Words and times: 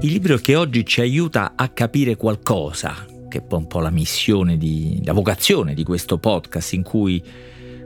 Il 0.00 0.12
libro 0.12 0.36
che 0.36 0.54
oggi 0.54 0.86
ci 0.86 1.00
aiuta 1.00 1.54
a 1.56 1.70
capire 1.70 2.14
qualcosa, 2.14 3.04
che 3.28 3.38
è 3.38 3.42
un 3.48 3.66
po' 3.66 3.80
la 3.80 3.90
missione, 3.90 4.56
di, 4.56 5.00
la 5.04 5.12
vocazione 5.12 5.74
di 5.74 5.82
questo 5.82 6.18
podcast 6.18 6.72
in 6.74 6.84
cui 6.84 7.20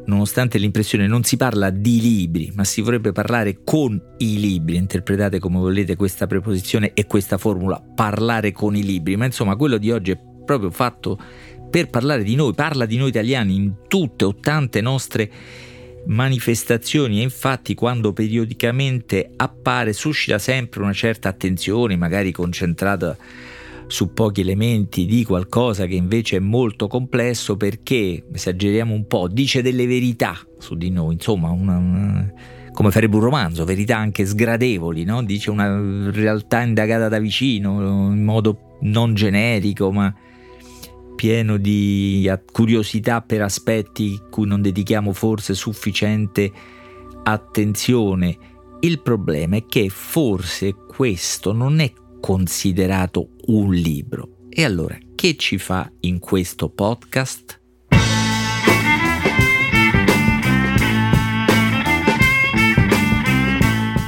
nonostante 0.04 0.58
l'impressione 0.58 1.06
non 1.06 1.22
si 1.22 1.38
parla 1.38 1.70
di 1.70 2.02
libri, 2.02 2.52
ma 2.54 2.64
si 2.64 2.82
vorrebbe 2.82 3.12
parlare 3.12 3.60
con 3.64 3.98
i 4.18 4.38
libri, 4.38 4.76
interpretate 4.76 5.38
come 5.38 5.58
volete 5.58 5.96
questa 5.96 6.26
preposizione 6.26 6.92
e 6.92 7.06
questa 7.06 7.38
formula, 7.38 7.82
parlare 7.94 8.52
con 8.52 8.76
i 8.76 8.82
libri, 8.82 9.16
ma 9.16 9.24
insomma 9.24 9.56
quello 9.56 9.78
di 9.78 9.90
oggi 9.90 10.10
è 10.10 10.18
proprio 10.44 10.70
fatto 10.70 11.18
per 11.70 11.88
parlare 11.88 12.24
di 12.24 12.34
noi, 12.34 12.52
parla 12.52 12.84
di 12.84 12.98
noi 12.98 13.08
italiani 13.08 13.54
in 13.54 13.72
tutte 13.88 14.26
o 14.26 14.34
tante 14.34 14.82
nostre 14.82 15.30
manifestazioni 16.06 17.20
e 17.20 17.22
infatti 17.22 17.74
quando 17.74 18.12
periodicamente 18.12 19.30
appare 19.36 19.92
suscita 19.92 20.38
sempre 20.38 20.82
una 20.82 20.92
certa 20.92 21.28
attenzione, 21.28 21.96
magari 21.96 22.32
concentrata 22.32 23.16
su 23.86 24.12
pochi 24.12 24.40
elementi 24.40 25.04
di 25.04 25.24
qualcosa 25.24 25.86
che 25.86 25.94
invece 25.94 26.36
è 26.36 26.40
molto 26.40 26.88
complesso 26.88 27.56
perché, 27.56 28.24
esageriamo 28.32 28.94
un 28.94 29.06
po', 29.06 29.28
dice 29.28 29.60
delle 29.62 29.86
verità 29.86 30.38
su 30.58 30.76
di 30.76 30.90
noi, 30.90 31.14
insomma, 31.14 31.50
una, 31.50 31.76
una, 31.76 32.32
come 32.72 32.90
farebbe 32.90 33.16
un 33.16 33.22
romanzo, 33.22 33.64
verità 33.64 33.98
anche 33.98 34.24
sgradevoli, 34.24 35.04
no? 35.04 35.22
dice 35.22 35.50
una 35.50 36.10
realtà 36.10 36.62
indagata 36.62 37.08
da 37.08 37.18
vicino, 37.18 38.10
in 38.10 38.24
modo 38.24 38.78
non 38.80 39.14
generico, 39.14 39.92
ma 39.92 40.12
pieno 41.22 41.56
di 41.56 42.28
curiosità 42.50 43.20
per 43.20 43.42
aspetti 43.42 44.20
cui 44.28 44.44
non 44.44 44.60
dedichiamo 44.60 45.12
forse 45.12 45.54
sufficiente 45.54 46.50
attenzione. 47.22 48.36
Il 48.80 49.00
problema 49.02 49.54
è 49.54 49.64
che 49.66 49.88
forse 49.88 50.74
questo 50.74 51.52
non 51.52 51.78
è 51.78 51.92
considerato 52.20 53.36
un 53.46 53.72
libro. 53.72 54.48
E 54.48 54.64
allora, 54.64 54.98
che 55.14 55.36
ci 55.36 55.58
fa 55.58 55.88
in 56.00 56.18
questo 56.18 56.70
podcast? 56.70 57.60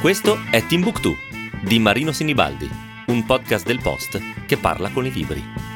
Questo 0.00 0.36
è 0.50 0.66
Timbuktu 0.66 1.14
di 1.62 1.78
Marino 1.78 2.10
Sinibaldi, 2.10 2.68
un 3.06 3.24
podcast 3.24 3.64
del 3.64 3.78
Post 3.80 4.20
che 4.48 4.56
parla 4.56 4.90
con 4.90 5.06
i 5.06 5.12
libri. 5.12 5.73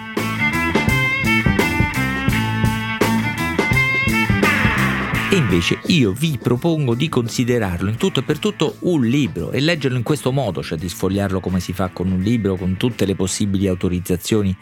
Invece 5.50 5.80
io 5.86 6.12
vi 6.12 6.36
propongo 6.36 6.94
di 6.94 7.08
considerarlo 7.08 7.88
in 7.88 7.96
tutto 7.96 8.20
e 8.20 8.22
per 8.22 8.38
tutto 8.38 8.76
un 8.80 9.06
libro 9.06 9.50
e 9.50 9.60
leggerlo 9.60 9.96
in 9.96 10.02
questo 10.02 10.30
modo, 10.30 10.62
cioè 10.62 10.76
di 10.76 10.90
sfogliarlo 10.90 11.40
come 11.40 11.58
si 11.58 11.72
fa 11.72 11.88
con 11.88 12.12
un 12.12 12.20
libro, 12.20 12.56
con 12.56 12.76
tutte 12.76 13.06
le 13.06 13.14
possibili 13.14 13.66
autorizzazioni 13.66 14.54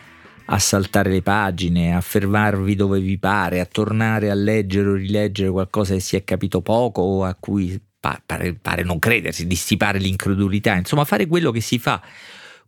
a 0.45 0.59
saltare 0.61 1.11
le 1.11 1.23
pagine, 1.23 1.97
a 1.97 2.01
fermarvi 2.01 2.77
dove 2.77 3.01
vi 3.01 3.19
pare, 3.19 3.59
a 3.59 3.65
tornare 3.67 4.31
a 4.31 4.34
leggere 4.34 4.91
o 4.91 4.95
rileggere 4.95 5.51
qualcosa 5.51 5.95
che 5.95 6.01
si 6.01 6.15
è 6.15 6.23
capito 6.23 6.61
poco 6.62 7.03
o 7.03 7.25
a 7.25 7.34
cui 7.34 7.81
pare, 7.98 8.55
pare 8.55 8.84
non 8.84 9.00
credersi, 9.00 9.48
dissipare 9.48 9.98
l'incredulità, 9.98 10.77
insomma 10.77 11.05
fare 11.05 11.27
quello 11.27 11.50
che 11.50 11.61
si 11.61 11.81
fa 11.81 12.00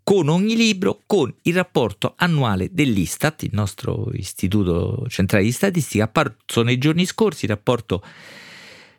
con 0.08 0.30
ogni 0.30 0.56
libro, 0.56 1.02
con 1.04 1.30
il 1.42 1.54
rapporto 1.54 2.14
annuale 2.16 2.70
dell'Istat, 2.72 3.42
il 3.42 3.50
nostro 3.52 4.08
istituto 4.14 5.04
centrale 5.08 5.44
di 5.44 5.52
statistica, 5.52 6.04
apparso 6.04 6.62
nei 6.62 6.78
giorni 6.78 7.04
scorsi, 7.04 7.44
il 7.44 7.50
rapporto 7.50 8.02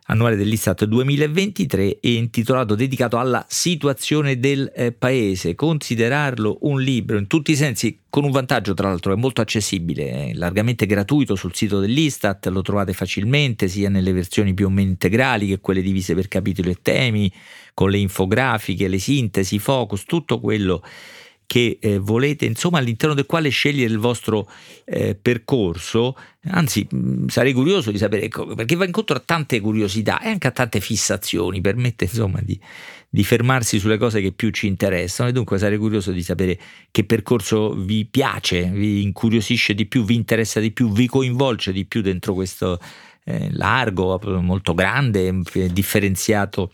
annuale 0.09 0.35
dell'Istat 0.35 0.85
2023 0.85 1.99
è 1.99 2.07
intitolato 2.07 2.75
dedicato 2.75 3.17
alla 3.17 3.45
situazione 3.47 4.39
del 4.39 4.71
eh, 4.75 4.91
paese, 4.91 5.55
considerarlo 5.55 6.57
un 6.61 6.81
libro 6.81 7.17
in 7.17 7.27
tutti 7.27 7.51
i 7.51 7.55
sensi 7.55 7.99
con 8.09 8.23
un 8.23 8.31
vantaggio 8.31 8.73
tra 8.73 8.87
l'altro 8.87 9.13
è 9.13 9.15
molto 9.15 9.41
accessibile, 9.41 10.29
è 10.29 10.33
largamente 10.33 10.87
gratuito 10.87 11.35
sul 11.35 11.53
sito 11.53 11.79
dell'Istat, 11.79 12.47
lo 12.47 12.63
trovate 12.63 12.93
facilmente 12.93 13.67
sia 13.67 13.89
nelle 13.89 14.11
versioni 14.11 14.55
più 14.55 14.65
o 14.65 14.69
meno 14.69 14.89
integrali 14.89 15.47
che 15.47 15.59
quelle 15.59 15.81
divise 15.81 16.15
per 16.15 16.27
capitoli 16.27 16.71
e 16.71 16.77
temi, 16.81 17.31
con 17.75 17.91
le 17.91 17.99
infografiche, 17.99 18.87
le 18.87 18.97
sintesi, 18.97 19.59
focus, 19.59 20.05
tutto 20.05 20.39
quello 20.39 20.79
che 20.79 20.89
eh, 21.57 21.97
volete, 21.97 22.45
insomma, 22.45 22.77
all'interno 22.77 23.15
del 23.15 23.25
quale 23.25 23.49
scegliere 23.49 23.91
il 23.91 23.97
vostro 23.97 24.47
eh, 24.85 25.15
percorso. 25.15 26.15
Anzi, 26.43 26.87
mh, 26.89 26.97
mm, 26.97 27.27
sarei 27.27 27.53
curioso 27.53 27.89
di 27.89 27.97
sapere, 27.97 28.25
ecco, 28.25 28.45
perché 28.53 28.75
va 28.75 28.85
incontro 28.85 29.15
a 29.15 29.19
tante 29.19 29.59
curiosità 29.59 30.21
e 30.21 30.29
anche 30.29 30.47
a 30.47 30.51
tante 30.51 30.79
fissazioni, 30.79 31.59
permette 31.59 32.03
insomma 32.03 32.39
di, 32.43 32.59
di, 33.09 33.23
fermarsi 33.23 33.79
sulle 33.79 33.97
cose 33.97 34.21
che 34.21 34.31
più 34.31 34.51
ci 34.51 34.67
interessano. 34.67 35.29
E 35.29 35.31
dunque 35.31 35.57
sarei 35.57 35.79
curioso 35.79 36.11
di 36.11 36.21
sapere 36.21 36.59
che 36.91 37.03
percorso 37.03 37.73
vi 37.73 38.05
piace, 38.05 38.69
vi 38.69 39.01
incuriosisce 39.01 39.73
di 39.73 39.87
più, 39.87 40.03
vi 40.03 40.15
interessa 40.15 40.59
di 40.59 40.71
più, 40.71 40.91
vi 40.91 41.07
coinvolge 41.07 41.71
di 41.71 41.85
più 41.85 42.01
dentro 42.01 42.35
questo 42.35 42.79
eh, 43.23 43.49
largo, 43.53 44.19
molto 44.41 44.75
grande, 44.75 45.41
differenziato 45.71 46.71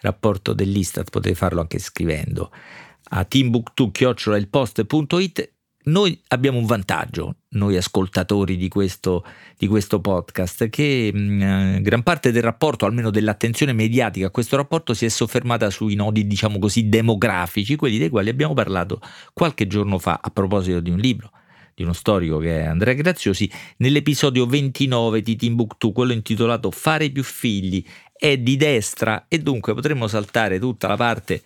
rapporto 0.00 0.52
dell'Istat, 0.52 1.10
potete 1.10 1.34
farlo 1.34 1.60
anche 1.60 1.78
scrivendo 1.78 2.50
a 3.14 3.24
timbuktu-ilpost.it 3.24 5.50
noi 5.84 6.16
abbiamo 6.28 6.58
un 6.58 6.64
vantaggio, 6.64 7.38
noi 7.50 7.76
ascoltatori 7.76 8.56
di 8.56 8.68
questo, 8.68 9.24
di 9.58 9.66
questo 9.66 10.00
podcast, 10.00 10.68
che 10.68 11.10
mh, 11.12 11.18
mm, 11.18 11.42
eh, 11.42 11.80
gran 11.80 12.04
parte 12.04 12.30
del 12.30 12.42
rapporto, 12.42 12.86
almeno 12.86 13.10
dell'attenzione 13.10 13.72
mediatica 13.72 14.28
a 14.28 14.30
questo 14.30 14.56
rapporto, 14.56 14.94
si 14.94 15.06
è 15.06 15.08
soffermata 15.08 15.70
sui 15.70 15.96
nodi, 15.96 16.28
diciamo 16.28 16.60
così, 16.60 16.88
demografici, 16.88 17.74
quelli 17.74 17.98
dei 17.98 18.10
quali 18.10 18.28
abbiamo 18.28 18.54
parlato 18.54 19.00
qualche 19.32 19.66
giorno 19.66 19.98
fa 19.98 20.20
a 20.22 20.30
proposito 20.30 20.78
di 20.78 20.90
un 20.90 20.98
libro 20.98 21.32
di 21.74 21.84
uno 21.84 21.94
storico 21.94 22.38
che 22.38 22.60
è 22.60 22.66
Andrea 22.66 22.92
Graziosi, 22.92 23.50
nell'episodio 23.78 24.44
29 24.46 25.22
di 25.22 25.36
Timbuktu, 25.36 25.90
quello 25.90 26.12
intitolato 26.12 26.70
Fare 26.70 27.10
più 27.10 27.24
figli 27.24 27.82
è 28.12 28.36
di 28.36 28.56
destra. 28.56 29.24
E 29.26 29.38
dunque 29.38 29.72
potremmo 29.72 30.06
saltare 30.06 30.58
tutta 30.58 30.86
la 30.86 30.96
parte 30.96 31.42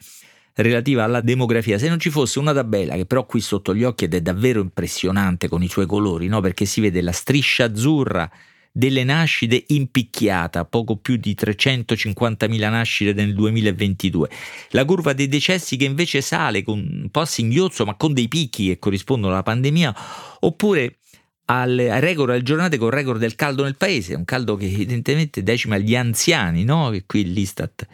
relativa 0.56 1.04
alla 1.04 1.20
demografia. 1.20 1.78
Se 1.78 1.88
non 1.88 1.98
ci 2.00 2.10
fosse 2.10 2.38
una 2.38 2.52
tabella 2.52 2.94
che 2.94 3.06
però 3.06 3.26
qui 3.26 3.40
sotto 3.40 3.74
gli 3.74 3.84
occhi 3.84 4.04
ed 4.04 4.14
è 4.14 4.20
davvero 4.20 4.60
impressionante 4.60 5.48
con 5.48 5.62
i 5.62 5.68
suoi 5.68 5.86
colori, 5.86 6.28
no? 6.28 6.40
perché 6.40 6.64
si 6.64 6.80
vede 6.80 7.00
la 7.02 7.12
striscia 7.12 7.64
azzurra 7.64 8.30
delle 8.72 9.04
nascite 9.04 9.64
impicchiata, 9.68 10.66
poco 10.66 10.96
più 10.96 11.16
di 11.16 11.34
350.000 11.38 12.70
nascite 12.70 13.12
nel 13.14 13.32
2022. 13.34 14.28
La 14.70 14.84
curva 14.84 15.14
dei 15.14 15.28
decessi 15.28 15.76
che 15.76 15.84
invece 15.84 16.20
sale 16.20 16.62
con 16.62 16.78
un 16.78 17.08
po' 17.10 17.20
a 17.20 17.26
singhiozzo, 17.26 17.86
ma 17.86 17.94
con 17.94 18.12
dei 18.12 18.28
picchi 18.28 18.66
che 18.66 18.78
corrispondono 18.78 19.32
alla 19.32 19.42
pandemia, 19.42 19.94
oppure 20.40 20.98
alle 21.46 22.00
record 22.00 22.30
alle 22.30 22.42
giornate 22.42 22.76
con 22.76 22.90
record 22.90 23.18
del 23.18 23.34
caldo 23.34 23.62
nel 23.62 23.76
paese, 23.76 24.14
un 24.14 24.24
caldo 24.24 24.56
che 24.56 24.66
evidentemente 24.66 25.42
decima 25.42 25.78
gli 25.78 25.96
anziani, 25.96 26.64
no? 26.64 26.90
che 26.90 27.04
qui 27.06 27.32
l'Istat 27.32 27.86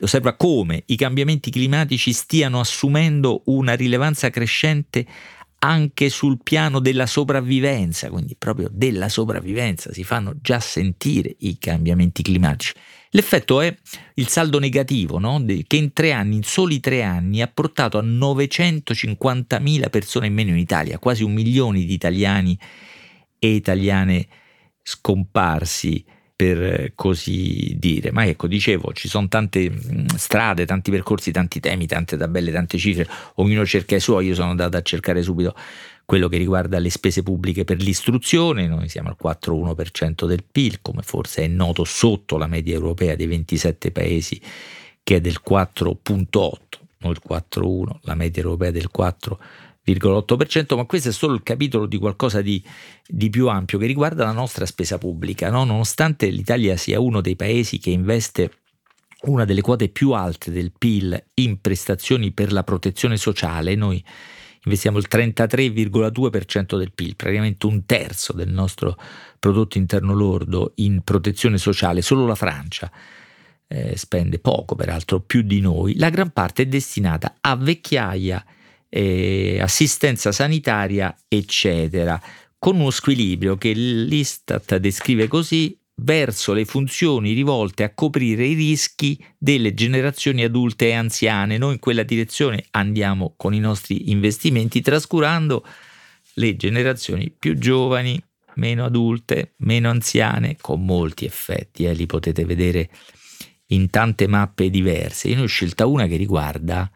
osserva 0.00 0.34
come 0.34 0.82
i 0.86 0.96
cambiamenti 0.96 1.50
climatici 1.50 2.12
stiano 2.12 2.60
assumendo 2.60 3.42
una 3.46 3.74
rilevanza 3.74 4.30
crescente 4.30 5.06
anche 5.62 6.08
sul 6.08 6.38
piano 6.42 6.78
della 6.78 7.06
sopravvivenza, 7.06 8.08
quindi 8.08 8.34
proprio 8.36 8.68
della 8.72 9.08
sopravvivenza, 9.10 9.92
si 9.92 10.04
fanno 10.04 10.34
già 10.40 10.58
sentire 10.58 11.34
i 11.40 11.58
cambiamenti 11.58 12.22
climatici. 12.22 12.72
L'effetto 13.10 13.60
è 13.60 13.76
il 14.14 14.28
saldo 14.28 14.58
negativo, 14.58 15.18
no? 15.18 15.44
che 15.66 15.76
in 15.76 15.92
tre 15.92 16.12
anni, 16.12 16.36
in 16.36 16.44
soli 16.44 16.80
tre 16.80 17.02
anni, 17.02 17.42
ha 17.42 17.50
portato 17.52 17.98
a 17.98 18.02
950.000 18.02 19.90
persone 19.90 20.28
in 20.28 20.32
meno 20.32 20.50
in 20.50 20.58
Italia, 20.58 20.98
quasi 20.98 21.24
un 21.24 21.32
milione 21.32 21.84
di 21.84 21.92
italiani 21.92 22.58
e 23.38 23.50
italiane 23.50 24.26
scomparsi 24.82 26.04
per 26.40 26.92
così 26.94 27.76
dire. 27.78 28.12
Ma 28.12 28.24
ecco, 28.24 28.46
dicevo, 28.46 28.94
ci 28.94 29.08
sono 29.08 29.28
tante 29.28 29.70
strade, 30.16 30.64
tanti 30.64 30.90
percorsi, 30.90 31.32
tanti 31.32 31.60
temi, 31.60 31.86
tante 31.86 32.16
tabelle, 32.16 32.50
tante 32.50 32.78
cifre, 32.78 33.06
ognuno 33.34 33.66
cerca 33.66 33.96
i 33.96 34.00
suoi, 34.00 34.28
io 34.28 34.34
sono 34.34 34.48
andato 34.48 34.78
a 34.78 34.80
cercare 34.80 35.20
subito 35.20 35.54
quello 36.06 36.28
che 36.28 36.38
riguarda 36.38 36.78
le 36.78 36.88
spese 36.88 37.22
pubbliche 37.22 37.64
per 37.64 37.76
l'istruzione, 37.82 38.66
noi 38.66 38.88
siamo 38.88 39.10
al 39.10 39.16
4,1% 39.22 40.26
del 40.26 40.42
PIL, 40.50 40.78
come 40.80 41.02
forse 41.02 41.42
è 41.42 41.46
noto 41.46 41.84
sotto 41.84 42.38
la 42.38 42.46
media 42.46 42.72
europea 42.72 43.14
dei 43.16 43.26
27 43.26 43.90
paesi 43.90 44.40
che 45.02 45.16
è 45.16 45.20
del 45.20 45.42
4,8, 45.46 45.98
non 47.00 47.12
il 47.12 47.20
4,1, 47.22 47.98
la 48.04 48.14
media 48.14 48.42
europea 48.42 48.70
del 48.70 48.88
4%. 48.96 49.36
0,8%, 49.86 50.76
ma 50.76 50.84
questo 50.84 51.08
è 51.08 51.12
solo 51.12 51.34
il 51.34 51.42
capitolo 51.42 51.86
di 51.86 51.98
qualcosa 51.98 52.42
di, 52.42 52.62
di 53.06 53.30
più 53.30 53.48
ampio 53.48 53.78
che 53.78 53.86
riguarda 53.86 54.24
la 54.24 54.32
nostra 54.32 54.66
spesa 54.66 54.98
pubblica. 54.98 55.50
No? 55.50 55.64
Nonostante 55.64 56.28
l'Italia 56.28 56.76
sia 56.76 57.00
uno 57.00 57.20
dei 57.20 57.36
paesi 57.36 57.78
che 57.78 57.90
investe 57.90 58.52
una 59.22 59.44
delle 59.44 59.60
quote 59.60 59.88
più 59.88 60.12
alte 60.12 60.50
del 60.50 60.72
PIL 60.76 61.22
in 61.34 61.60
prestazioni 61.60 62.32
per 62.32 62.52
la 62.52 62.64
protezione 62.64 63.16
sociale, 63.16 63.74
noi 63.74 64.02
investiamo 64.64 64.98
il 64.98 65.06
33,2% 65.10 66.76
del 66.76 66.92
PIL, 66.92 67.16
praticamente 67.16 67.66
un 67.66 67.84
terzo 67.84 68.32
del 68.32 68.50
nostro 68.50 68.96
prodotto 69.38 69.78
interno 69.78 70.14
lordo 70.14 70.72
in 70.76 71.02
protezione 71.02 71.58
sociale, 71.58 72.02
solo 72.02 72.26
la 72.26 72.34
Francia 72.34 72.90
eh, 73.72 73.96
spende 73.96 74.38
poco 74.38 74.74
peraltro 74.74 75.20
più 75.20 75.42
di 75.42 75.60
noi, 75.60 75.96
la 75.96 76.10
gran 76.10 76.30
parte 76.30 76.62
è 76.62 76.66
destinata 76.66 77.36
a 77.40 77.56
vecchiaia, 77.56 78.44
eh, 78.90 79.58
assistenza 79.60 80.32
sanitaria, 80.32 81.16
eccetera, 81.26 82.20
con 82.58 82.78
uno 82.78 82.90
squilibrio 82.90 83.56
che 83.56 83.72
l'Istat 83.72 84.76
descrive 84.76 85.28
così 85.28 85.78
verso 86.02 86.52
le 86.52 86.64
funzioni 86.64 87.32
rivolte 87.32 87.84
a 87.84 87.94
coprire 87.94 88.44
i 88.44 88.54
rischi 88.54 89.22
delle 89.38 89.72
generazioni 89.72 90.44
adulte 90.44 90.88
e 90.88 90.92
anziane. 90.92 91.56
Noi 91.56 91.74
in 91.74 91.78
quella 91.78 92.02
direzione 92.02 92.64
andiamo 92.72 93.34
con 93.36 93.54
i 93.54 93.60
nostri 93.60 94.10
investimenti, 94.10 94.80
trascurando 94.80 95.64
le 96.34 96.56
generazioni 96.56 97.34
più 97.36 97.56
giovani, 97.56 98.22
meno 98.54 98.84
adulte, 98.84 99.54
meno 99.58 99.88
anziane, 99.88 100.56
con 100.60 100.84
molti 100.84 101.24
effetti, 101.24 101.84
eh, 101.84 101.94
li 101.94 102.06
potete 102.06 102.44
vedere 102.44 102.90
in 103.66 103.88
tante 103.90 104.26
mappe 104.26 104.68
diverse. 104.70 105.28
Io 105.28 105.36
ne 105.36 105.42
ho 105.42 105.46
scelta 105.46 105.86
una 105.86 106.06
che 106.06 106.16
riguarda 106.16 106.90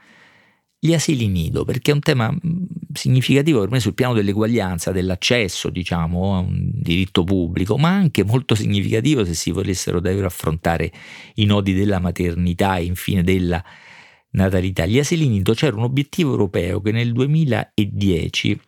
gli 0.84 0.92
asili 0.92 1.28
nido, 1.28 1.64
perché 1.64 1.92
è 1.92 1.94
un 1.94 2.00
tema 2.00 2.30
mm, 2.30 2.64
significativo 2.92 3.60
per 3.60 3.70
me 3.70 3.80
sul 3.80 3.94
piano 3.94 4.12
dell'eguaglianza, 4.12 4.92
dell'accesso, 4.92 5.70
diciamo, 5.70 6.36
a 6.36 6.40
un 6.40 6.68
diritto 6.74 7.24
pubblico, 7.24 7.78
ma 7.78 7.88
anche 7.88 8.22
molto 8.22 8.54
significativo 8.54 9.24
se 9.24 9.32
si 9.32 9.50
volessero 9.50 9.98
davvero 9.98 10.26
affrontare 10.26 10.92
i 11.36 11.46
nodi 11.46 11.72
della 11.72 12.00
maternità 12.00 12.76
e 12.76 12.84
infine 12.84 13.22
della 13.22 13.64
natalità. 14.32 14.84
Gli 14.84 14.98
asili 14.98 15.26
nido 15.26 15.54
c'era 15.54 15.74
un 15.74 15.84
obiettivo 15.84 16.32
europeo 16.32 16.82
che 16.82 16.92
nel 16.92 17.14
2010 17.14 18.60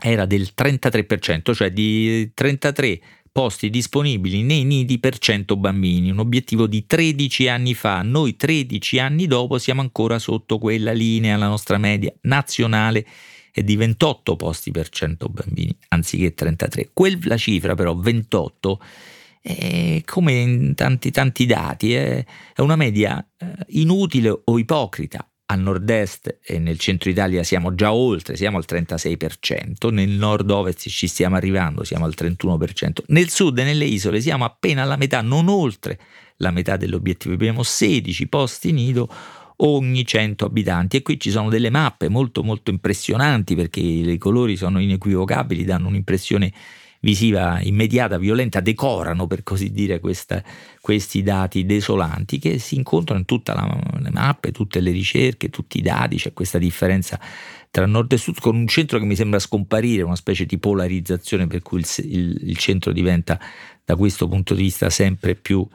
era 0.00 0.26
del 0.26 0.50
33%, 0.56 1.54
cioè 1.54 1.72
di 1.72 2.30
33 2.34 3.00
posti 3.32 3.70
disponibili 3.70 4.42
nei 4.42 4.62
nidi 4.62 4.98
per 4.98 5.18
100 5.18 5.56
bambini, 5.56 6.10
un 6.10 6.18
obiettivo 6.18 6.66
di 6.66 6.84
13 6.86 7.48
anni 7.48 7.74
fa. 7.74 8.02
Noi 8.02 8.36
13 8.36 8.98
anni 8.98 9.26
dopo 9.26 9.56
siamo 9.58 9.80
ancora 9.80 10.18
sotto 10.18 10.58
quella 10.58 10.92
linea, 10.92 11.38
la 11.38 11.48
nostra 11.48 11.78
media 11.78 12.12
nazionale 12.22 13.06
è 13.50 13.62
di 13.62 13.74
28 13.76 14.36
posti 14.36 14.70
per 14.70 14.90
100 14.90 15.28
bambini, 15.28 15.76
anziché 15.88 16.34
33. 16.34 16.90
Quella 16.92 17.38
cifra 17.38 17.74
però, 17.74 17.96
28, 17.96 18.80
è 19.40 20.02
come 20.04 20.32
in 20.32 20.74
tanti, 20.74 21.10
tanti 21.10 21.46
dati, 21.46 21.94
è 21.94 22.24
una 22.58 22.76
media 22.76 23.26
eh, 23.38 23.46
inutile 23.68 24.42
o 24.44 24.58
ipocrita 24.58 25.26
a 25.52 25.56
nord-est 25.56 26.38
e 26.42 26.58
nel 26.58 26.78
centro 26.78 27.10
Italia 27.10 27.42
siamo 27.42 27.74
già 27.74 27.92
oltre, 27.92 28.36
siamo 28.36 28.56
al 28.56 28.64
36%, 28.66 29.92
nel 29.92 30.08
nord-ovest 30.08 30.88
ci 30.88 31.06
stiamo 31.06 31.36
arrivando, 31.36 31.84
siamo 31.84 32.06
al 32.06 32.14
31%, 32.16 33.02
nel 33.08 33.28
sud 33.28 33.58
e 33.58 33.64
nelle 33.64 33.84
isole 33.84 34.20
siamo 34.20 34.44
appena 34.44 34.82
alla 34.82 34.96
metà, 34.96 35.20
non 35.20 35.48
oltre 35.48 35.98
la 36.38 36.50
metà 36.50 36.76
dell'obiettivo, 36.76 37.34
abbiamo 37.34 37.62
16 37.62 38.26
posti 38.28 38.72
nido 38.72 39.08
ogni 39.56 40.04
100 40.06 40.46
abitanti. 40.46 40.96
E 40.96 41.02
qui 41.02 41.20
ci 41.20 41.30
sono 41.30 41.48
delle 41.48 41.70
mappe 41.70 42.08
molto 42.08 42.42
molto 42.42 42.70
impressionanti 42.70 43.54
perché 43.54 43.80
i 43.80 44.18
colori 44.18 44.56
sono 44.56 44.80
inequivocabili, 44.80 45.64
danno 45.64 45.88
un'impressione 45.88 46.52
visiva 47.02 47.60
immediata, 47.60 48.16
violenta, 48.16 48.60
decorano 48.60 49.26
per 49.26 49.42
così 49.42 49.70
dire 49.70 50.00
questa, 50.00 50.42
questi 50.80 51.22
dati 51.22 51.66
desolanti 51.66 52.38
che 52.38 52.58
si 52.58 52.76
incontrano 52.76 53.20
in 53.20 53.26
tutte 53.26 53.52
le 53.52 54.10
mappe, 54.10 54.52
tutte 54.52 54.80
le 54.80 54.90
ricerche, 54.90 55.50
tutti 55.50 55.78
i 55.78 55.82
dati, 55.82 56.16
c'è 56.16 56.32
questa 56.32 56.58
differenza 56.58 57.18
tra 57.70 57.86
nord 57.86 58.12
e 58.12 58.18
sud 58.18 58.38
con 58.38 58.54
un 58.54 58.66
centro 58.66 58.98
che 58.98 59.04
mi 59.04 59.16
sembra 59.16 59.38
scomparire, 59.38 60.02
una 60.02 60.16
specie 60.16 60.44
di 60.44 60.58
polarizzazione 60.58 61.46
per 61.46 61.62
cui 61.62 61.80
il, 61.80 61.86
il, 62.04 62.48
il 62.50 62.56
centro 62.56 62.92
diventa 62.92 63.38
da 63.84 63.96
questo 63.96 64.28
punto 64.28 64.54
di 64.54 64.62
vista 64.62 64.88
sempre 64.90 65.34
più 65.34 65.66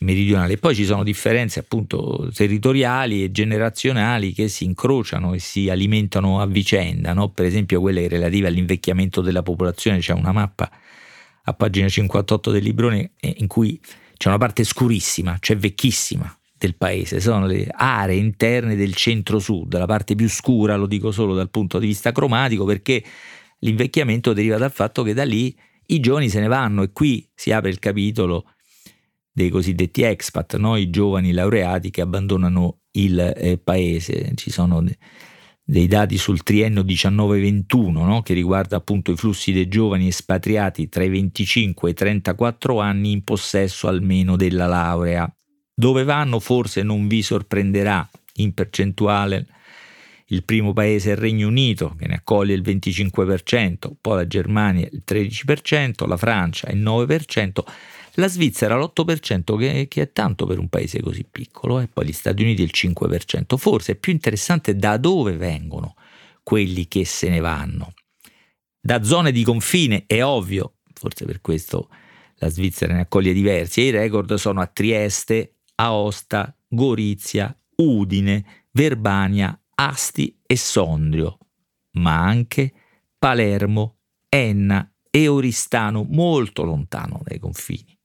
meridionale. 0.00 0.58
Poi 0.58 0.74
ci 0.74 0.84
sono 0.84 1.02
differenze 1.02 1.60
appunto 1.60 2.30
territoriali 2.34 3.24
e 3.24 3.30
generazionali 3.30 4.32
che 4.32 4.48
si 4.48 4.64
incrociano 4.64 5.32
e 5.32 5.38
si 5.38 5.70
alimentano 5.70 6.40
a 6.40 6.46
vicenda, 6.46 7.12
no? 7.12 7.30
per 7.30 7.46
esempio 7.46 7.80
quelle 7.80 8.08
relative 8.08 8.48
all'invecchiamento 8.48 9.20
della 9.20 9.42
popolazione, 9.42 9.98
c'è 9.98 10.12
una 10.12 10.32
mappa 10.32 10.70
a 11.48 11.52
pagina 11.54 11.88
58 11.88 12.50
del 12.50 12.62
librone 12.62 13.12
eh, 13.20 13.34
in 13.38 13.46
cui 13.46 13.80
c'è 14.16 14.28
una 14.28 14.38
parte 14.38 14.64
scurissima, 14.64 15.36
cioè 15.40 15.56
vecchissima 15.56 16.36
del 16.58 16.74
paese, 16.74 17.20
sono 17.20 17.46
le 17.46 17.68
aree 17.70 18.16
interne 18.16 18.76
del 18.76 18.94
centro-sud, 18.94 19.76
la 19.76 19.86
parte 19.86 20.14
più 20.14 20.28
scura, 20.28 20.76
lo 20.76 20.86
dico 20.86 21.10
solo 21.10 21.34
dal 21.34 21.50
punto 21.50 21.78
di 21.78 21.86
vista 21.86 22.12
cromatico, 22.12 22.64
perché 22.64 23.02
l'invecchiamento 23.60 24.32
deriva 24.32 24.56
dal 24.56 24.72
fatto 24.72 25.02
che 25.02 25.14
da 25.14 25.24
lì 25.24 25.54
i 25.88 26.00
giovani 26.00 26.28
se 26.28 26.40
ne 26.40 26.48
vanno 26.48 26.82
e 26.82 26.90
qui 26.92 27.28
si 27.34 27.52
apre 27.52 27.70
il 27.70 27.78
capitolo 27.78 28.52
dei 29.36 29.50
cosiddetti 29.50 30.00
expat, 30.00 30.56
no? 30.56 30.76
i 30.76 30.88
giovani 30.88 31.30
laureati 31.30 31.90
che 31.90 32.00
abbandonano 32.00 32.78
il 32.92 33.20
eh, 33.36 33.58
paese. 33.58 34.32
Ci 34.34 34.50
sono 34.50 34.82
de- 34.82 34.96
dei 35.62 35.86
dati 35.86 36.16
sul 36.16 36.42
triennio 36.42 36.80
19-21 36.80 37.90
no? 37.90 38.22
che 38.22 38.32
riguarda 38.32 38.76
appunto 38.76 39.10
i 39.10 39.16
flussi 39.16 39.52
dei 39.52 39.68
giovani 39.68 40.06
espatriati 40.06 40.88
tra 40.88 41.04
i 41.04 41.10
25 41.10 41.86
e 41.86 41.92
i 41.92 41.94
34 41.94 42.80
anni 42.80 43.12
in 43.12 43.24
possesso 43.24 43.88
almeno 43.88 44.36
della 44.36 44.66
laurea. 44.66 45.30
Dove 45.74 46.04
vanno 46.04 46.40
forse 46.40 46.82
non 46.82 47.06
vi 47.06 47.20
sorprenderà 47.20 48.08
in 48.36 48.54
percentuale 48.54 49.48
il 50.28 50.44
primo 50.44 50.72
paese 50.72 51.10
è 51.10 51.12
il 51.12 51.18
Regno 51.18 51.46
Unito 51.46 51.94
che 51.98 52.08
ne 52.08 52.14
accoglie 52.14 52.54
il 52.54 52.62
25%, 52.62 53.92
poi 54.00 54.16
la 54.16 54.26
Germania 54.26 54.88
il 54.90 55.02
13%, 55.06 56.08
la 56.08 56.16
Francia 56.16 56.70
il 56.70 56.82
9%, 56.82 57.62
la 58.16 58.28
Svizzera 58.28 58.76
l'8% 58.76 59.58
che, 59.58 59.88
che, 59.88 60.02
è 60.02 60.12
tanto 60.12 60.46
per 60.46 60.58
un 60.58 60.68
paese 60.68 61.00
così 61.00 61.24
piccolo 61.24 61.80
e 61.80 61.86
poi 61.86 62.06
gli 62.06 62.12
Stati 62.12 62.42
Uniti 62.42 62.62
il 62.62 62.70
5%. 62.72 63.56
Forse 63.56 63.92
è 63.92 63.96
più 63.96 64.12
interessante 64.12 64.76
da 64.76 64.96
dove 64.96 65.36
vengono 65.36 65.94
quelli 66.42 66.88
che 66.88 67.04
se 67.04 67.28
ne 67.28 67.40
vanno. 67.40 67.94
Da 68.80 69.02
zone 69.02 69.32
di 69.32 69.42
confine, 69.42 70.04
è 70.06 70.24
ovvio, 70.24 70.76
forse 70.94 71.24
per 71.24 71.40
questo 71.40 71.88
la 72.36 72.48
Svizzera 72.48 72.94
ne 72.94 73.00
accoglie 73.00 73.32
diversi, 73.32 73.80
e 73.80 73.86
i 73.86 73.90
record 73.90 74.34
sono 74.34 74.60
a 74.60 74.66
Trieste, 74.66 75.56
Aosta, 75.76 76.56
Gorizia, 76.68 77.54
Udine, 77.76 78.66
Verbania, 78.70 79.58
Asti 79.74 80.38
e 80.46 80.56
Sondrio, 80.56 81.38
ma 81.92 82.24
anche 82.24 82.72
Palermo, 83.18 83.98
Enna 84.28 84.90
e 85.10 85.28
Oristano 85.28 86.06
molto 86.08 86.62
lontano 86.62 87.20
dai 87.24 87.38
confini 87.38 87.95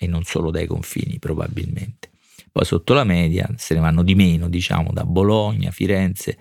e 0.00 0.06
non 0.06 0.24
solo 0.24 0.50
dai 0.50 0.66
confini 0.66 1.18
probabilmente. 1.18 2.08
Poi 2.50 2.64
sotto 2.64 2.94
la 2.94 3.04
media 3.04 3.48
se 3.56 3.74
ne 3.74 3.80
vanno 3.80 4.02
di 4.02 4.14
meno, 4.14 4.48
diciamo, 4.48 4.90
da 4.92 5.04
Bologna, 5.04 5.70
Firenze, 5.70 6.38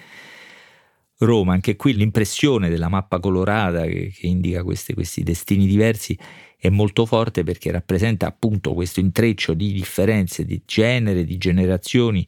Roma. 1.17 1.53
Anche 1.53 1.75
qui 1.75 1.93
l'impressione 1.93 2.69
della 2.69 2.87
mappa 2.87 3.19
colorata 3.19 3.83
che, 3.83 4.11
che 4.15 4.27
indica 4.27 4.63
questi, 4.63 4.93
questi 4.93 5.23
destini 5.23 5.67
diversi 5.67 6.17
è 6.57 6.69
molto 6.69 7.05
forte 7.05 7.43
perché 7.43 7.71
rappresenta 7.71 8.27
appunto 8.27 8.73
questo 8.73 9.01
intreccio 9.01 9.53
di 9.53 9.73
differenze 9.73 10.45
di 10.45 10.61
genere, 10.65 11.25
di 11.25 11.37
generazioni 11.37 12.25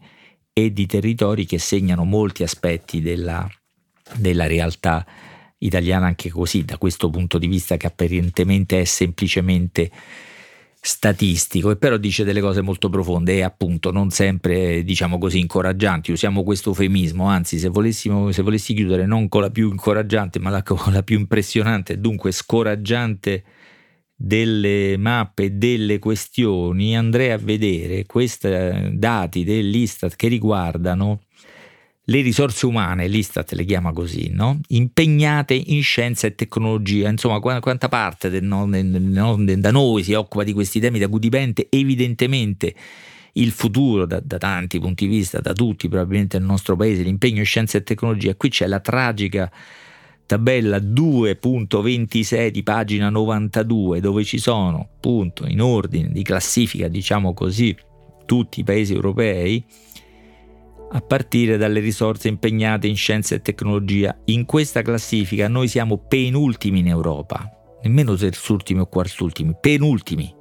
e 0.53 0.73
di 0.73 0.85
territori 0.85 1.45
che 1.45 1.59
segnano 1.59 2.03
molti 2.03 2.43
aspetti 2.43 3.01
della, 3.01 3.49
della 4.15 4.47
realtà 4.47 5.05
italiana 5.59 6.07
anche 6.07 6.29
così, 6.29 6.65
da 6.65 6.77
questo 6.77 7.09
punto 7.09 7.37
di 7.37 7.47
vista 7.47 7.77
che 7.77 7.87
apparentemente 7.87 8.81
è 8.81 8.83
semplicemente 8.83 9.89
statistico 10.83 11.69
e 11.69 11.75
però 11.77 11.97
dice 11.97 12.23
delle 12.23 12.41
cose 12.41 12.61
molto 12.61 12.89
profonde 12.89 13.35
e 13.35 13.43
appunto 13.43 13.91
non 13.91 14.09
sempre 14.09 14.83
diciamo 14.83 15.19
così 15.19 15.37
incoraggianti. 15.39 16.11
Usiamo 16.11 16.43
questo 16.43 16.69
eufemismo 16.69 17.25
anzi 17.25 17.59
se, 17.59 17.69
se 17.71 18.41
volessi 18.41 18.73
chiudere 18.73 19.05
non 19.05 19.29
con 19.29 19.41
la 19.41 19.51
più 19.51 19.69
incoraggiante 19.69 20.39
ma 20.39 20.49
la, 20.49 20.63
con 20.63 20.91
la 20.91 21.03
più 21.03 21.19
impressionante 21.19 21.99
dunque 21.99 22.31
scoraggiante 22.31 23.43
delle 24.15 24.97
mappe 24.97 25.45
e 25.45 25.49
delle 25.51 25.99
questioni 25.99 26.97
andrei 26.97 27.31
a 27.31 27.37
vedere 27.37 28.05
questi 28.07 28.49
dati 28.93 29.43
dell'Istat 29.43 30.15
che 30.15 30.27
riguardano 30.27 31.21
le 32.11 32.21
risorse 32.21 32.65
umane, 32.65 33.07
l'Istat 33.07 33.53
le 33.53 33.63
chiama 33.63 33.93
così, 33.93 34.29
no? 34.33 34.59
impegnate 34.67 35.53
in 35.53 35.81
scienza 35.81 36.27
e 36.27 36.35
tecnologia, 36.35 37.07
insomma 37.07 37.39
quanta 37.39 37.87
parte 37.87 38.29
del, 38.29 38.43
no, 38.43 38.65
no, 38.65 39.37
da 39.39 39.71
noi 39.71 40.03
si 40.03 40.11
occupa 40.11 40.43
di 40.43 40.51
questi 40.51 40.81
temi 40.81 40.99
da 40.99 41.07
cui 41.07 41.19
dipende 41.19 41.67
evidentemente 41.69 42.75
il 43.33 43.51
futuro 43.51 44.05
da, 44.05 44.19
da, 44.21 44.37
tanti 44.37 44.77
punti 44.77 45.07
di 45.07 45.15
vista, 45.15 45.39
da 45.39 45.53
tutti 45.53 45.87
probabilmente 45.87 46.37
nel 46.37 46.47
nostro 46.47 46.75
paese, 46.75 47.01
l'impegno 47.01 47.39
in 47.39 47.45
scienza 47.45 47.77
e 47.77 47.83
tecnologia, 47.83 48.35
qui 48.35 48.49
c'è 48.49 48.67
la 48.67 48.81
tragica 48.81 49.49
tabella 50.25 50.79
2.26 50.79 52.47
di 52.49 52.63
pagina 52.63 53.09
92 53.09 54.01
dove 54.01 54.25
ci 54.25 54.37
sono 54.37 54.89
appunto 54.95 55.45
in 55.45 55.61
ordine 55.61 56.09
di 56.09 56.23
classifica 56.23 56.87
diciamo 56.87 57.33
così 57.33 57.75
tutti 58.25 58.61
i 58.61 58.63
paesi 58.63 58.93
europei 58.93 59.61
a 60.93 61.01
partire 61.01 61.57
dalle 61.57 61.79
risorse 61.79 62.27
impegnate 62.27 62.87
in 62.87 62.95
scienza 62.95 63.35
e 63.35 63.41
tecnologia. 63.41 64.17
In 64.25 64.45
questa 64.45 64.81
classifica 64.81 65.47
noi 65.47 65.67
siamo 65.67 65.97
penultimi 65.97 66.79
in 66.79 66.87
Europa, 66.87 67.49
nemmeno 67.83 68.15
terzultimi 68.15 68.81
o 68.81 68.87
quartultimi, 68.87 69.55
penultimi. 69.59 70.35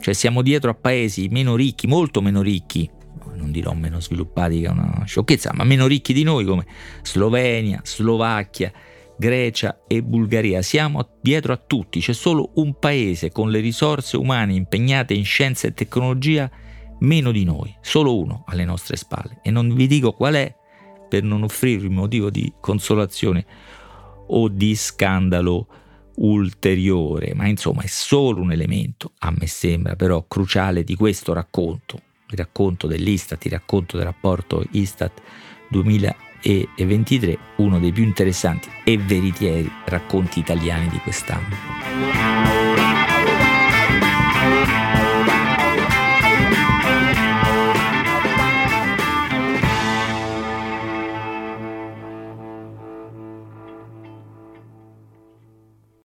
cioè 0.00 0.12
siamo 0.12 0.42
dietro 0.42 0.70
a 0.70 0.74
paesi 0.74 1.28
meno 1.28 1.56
ricchi, 1.56 1.86
molto 1.86 2.20
meno 2.20 2.42
ricchi, 2.42 2.90
non 3.36 3.50
dirò 3.50 3.72
meno 3.72 4.00
sviluppati 4.00 4.60
che 4.60 4.66
è 4.66 4.70
una 4.70 5.04
sciocchezza, 5.04 5.52
ma 5.54 5.64
meno 5.64 5.86
ricchi 5.86 6.12
di 6.12 6.24
noi 6.24 6.44
come 6.44 6.66
Slovenia, 7.02 7.80
Slovacchia, 7.82 8.72
Grecia 9.16 9.80
e 9.86 10.02
Bulgaria. 10.02 10.60
Siamo 10.62 11.08
dietro 11.22 11.52
a 11.52 11.56
tutti, 11.56 12.00
c'è 12.00 12.12
solo 12.12 12.50
un 12.56 12.78
paese 12.78 13.30
con 13.30 13.50
le 13.50 13.60
risorse 13.60 14.16
umane 14.16 14.54
impegnate 14.54 15.14
in 15.14 15.24
scienza 15.24 15.68
e 15.68 15.72
tecnologia 15.74 16.50
meno 17.04 17.30
di 17.30 17.44
noi, 17.44 17.74
solo 17.80 18.18
uno 18.18 18.44
alle 18.46 18.64
nostre 18.64 18.96
spalle. 18.96 19.38
E 19.42 19.50
non 19.50 19.72
vi 19.74 19.86
dico 19.86 20.12
qual 20.12 20.34
è 20.34 20.54
per 21.08 21.22
non 21.22 21.42
offrirvi 21.42 21.88
motivo 21.88 22.30
di 22.30 22.52
consolazione 22.60 23.46
o 24.26 24.48
di 24.48 24.74
scandalo 24.74 25.66
ulteriore, 26.16 27.34
ma 27.34 27.46
insomma 27.46 27.82
è 27.82 27.86
solo 27.86 28.40
un 28.40 28.52
elemento, 28.52 29.12
a 29.18 29.32
me 29.36 29.46
sembra 29.46 29.96
però 29.96 30.24
cruciale 30.26 30.84
di 30.84 30.94
questo 30.94 31.32
racconto, 31.32 32.00
il 32.30 32.38
racconto 32.38 32.86
dell'Istat, 32.86 33.44
il 33.44 33.52
racconto 33.52 33.96
del 33.96 34.06
rapporto 34.06 34.64
Istat 34.72 35.20
2023, 35.68 37.38
uno 37.56 37.78
dei 37.78 37.92
più 37.92 38.04
interessanti 38.04 38.68
e 38.84 38.96
veritieri 38.96 39.70
racconti 39.86 40.38
italiani 40.38 40.88
di 40.88 40.98
quest'anno. 40.98 42.53